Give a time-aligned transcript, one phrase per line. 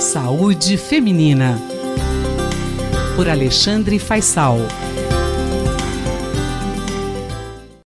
[0.00, 1.58] Saúde Feminina.
[3.16, 4.58] Por Alexandre Faisal.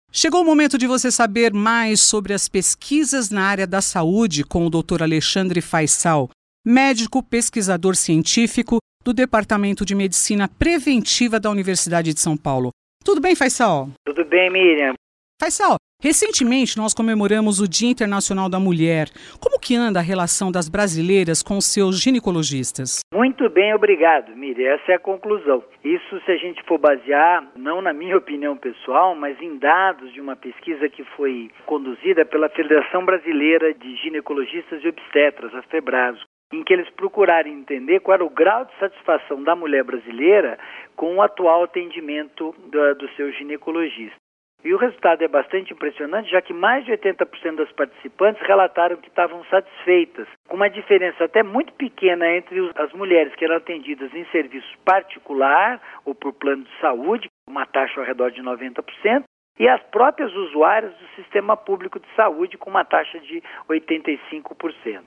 [0.09, 4.65] Chegou o momento de você saber mais sobre as pesquisas na área da saúde com
[4.65, 5.03] o Dr.
[5.03, 6.29] Alexandre Faisal,
[6.65, 12.69] médico pesquisador científico do Departamento de Medicina Preventiva da Universidade de São Paulo.
[13.03, 13.89] Tudo bem, Faisal?
[14.05, 14.93] Tudo bem, Miriam.
[15.39, 19.05] Faisal, recentemente nós comemoramos o Dia Internacional da Mulher.
[19.39, 23.01] Como que anda a relação das brasileiras com seus ginecologistas?
[23.13, 24.73] Muito bem, obrigado, Miriam.
[24.73, 25.63] Essa é a conclusão.
[25.83, 30.19] Isso se a gente for basear, não na minha opinião pessoal, mas em dados de
[30.19, 36.63] uma pesquisa que foi conduzida pela Federação Brasileira de Ginecologistas e Obstetras, a FEBRASO, em
[36.63, 40.57] que eles procuraram entender qual era o grau de satisfação da mulher brasileira
[40.95, 44.17] com o atual atendimento do, do seu ginecologista.
[44.63, 49.07] E o resultado é bastante impressionante, já que mais de 80% das participantes relataram que
[49.07, 54.25] estavam satisfeitas, com uma diferença até muito pequena entre as mulheres que eram atendidas em
[54.25, 59.23] serviço particular ou por plano de saúde, uma taxa ao redor de 90%,
[59.59, 65.01] e as próprias usuárias do sistema público de saúde com uma taxa de 85%.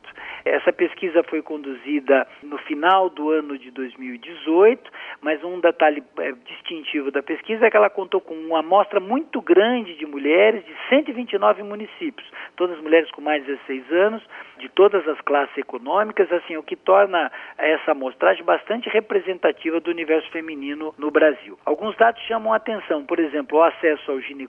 [0.44, 4.90] Essa pesquisa foi conduzida no final do ano de 2018,
[5.20, 9.40] mas um detalhe é, distintivo da pesquisa é que ela contou com uma amostra muito
[9.40, 14.22] grande de mulheres de 129 municípios, todas mulheres com mais de 16 anos,
[14.58, 20.30] de todas as classes econômicas, assim, o que torna essa amostragem bastante representativa do universo
[20.30, 21.58] feminino no Brasil.
[21.64, 24.39] Alguns dados chamam a atenção, por exemplo, o acesso ao ginecologista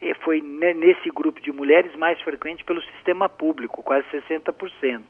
[0.00, 5.02] eh, foi nesse grupo de mulheres mais frequente pelo sistema público, quase 60%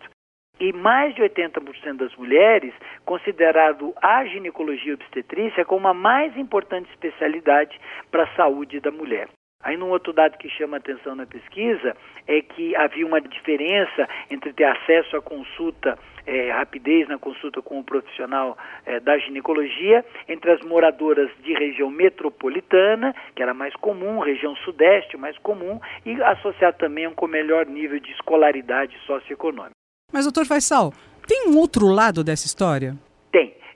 [0.61, 2.73] e mais de 80% das mulheres
[3.05, 9.29] considerado a ginecologia obstetrícia como a mais importante especialidade para a saúde da mulher.
[9.63, 11.97] Aí, um outro dado que chama atenção na pesquisa
[12.27, 15.97] é que havia uma diferença entre ter acesso à consulta,
[16.27, 21.91] é, rapidez na consulta com o profissional é, da ginecologia, entre as moradoras de região
[21.91, 28.01] metropolitana, que era mais comum, região sudeste mais comum, e associado também com melhor nível
[28.01, 29.77] de escolaridade socioeconômica.
[30.13, 30.93] Mas, doutor Faisal,
[31.27, 32.97] tem um outro lado dessa história?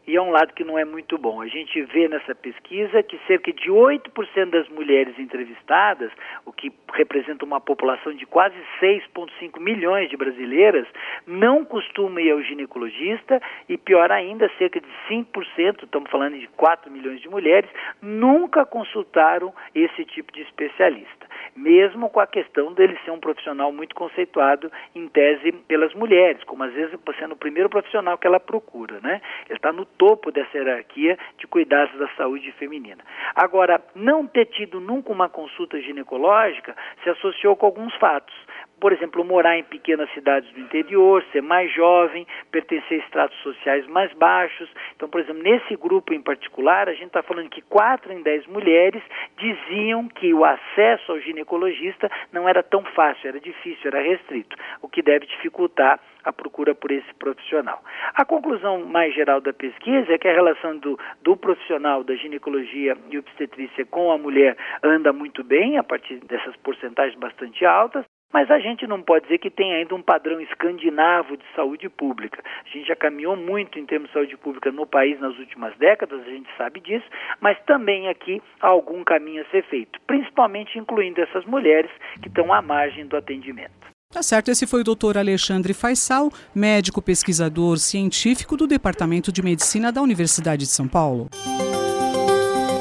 [0.07, 1.43] E é um lado que não é muito bom.
[1.43, 6.13] A gente vê nessa pesquisa que cerca de 8% das mulheres entrevistadas,
[6.45, 10.87] o que representa uma população de quase 6,5 milhões de brasileiras,
[11.27, 16.91] não costumam ir ao ginecologista e, pior ainda, cerca de 5%, estamos falando de 4
[16.91, 17.69] milhões de mulheres,
[18.01, 21.26] nunca consultaram esse tipo de especialista
[21.57, 26.63] mesmo com a questão dele ser um profissional muito conceituado em tese pelas mulheres, como
[26.63, 29.21] às vezes sendo o primeiro profissional que ela procura, né?
[29.49, 33.03] Ele está no topo dessa hierarquia de cuidados da saúde feminina.
[33.35, 38.35] Agora, não ter tido nunca uma consulta ginecológica se associou com alguns fatos
[38.81, 43.87] por exemplo, morar em pequenas cidades do interior, ser mais jovem, pertencer a estratos sociais
[43.87, 44.69] mais baixos.
[44.95, 48.47] Então, por exemplo, nesse grupo em particular, a gente está falando que 4 em 10
[48.47, 49.03] mulheres
[49.39, 54.89] diziam que o acesso ao ginecologista não era tão fácil, era difícil, era restrito, o
[54.89, 57.83] que deve dificultar a procura por esse profissional.
[58.15, 62.97] A conclusão mais geral da pesquisa é que a relação do, do profissional da ginecologia
[63.11, 68.05] e obstetrícia com a mulher anda muito bem, a partir dessas porcentagens bastante altas,
[68.37, 72.43] mas a gente não pode dizer que tem ainda um padrão escandinavo de saúde pública.
[72.67, 76.21] A gente já caminhou muito em termos de saúde pública no país nas últimas décadas,
[76.21, 77.07] a gente sabe disso,
[77.41, 82.53] mas também aqui há algum caminho a ser feito, principalmente incluindo essas mulheres que estão
[82.53, 83.73] à margem do atendimento.
[84.13, 89.91] Tá certo, esse foi o doutor Alexandre Faisal, médico pesquisador científico do Departamento de Medicina
[89.91, 91.31] da Universidade de São Paulo.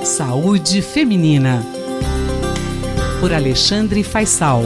[0.04, 1.62] Saúde Feminina.
[3.22, 4.60] Por Alexandre Faisal.